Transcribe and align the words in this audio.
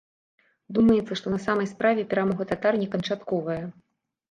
Думаецца, 0.77 1.17
што 1.19 1.27
на 1.35 1.39
самай 1.45 1.69
справе 1.73 2.07
перамога 2.15 2.49
татар 2.55 2.73
не 2.83 2.91
канчатковая. 2.97 3.63